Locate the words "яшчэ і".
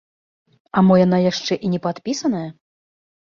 1.31-1.71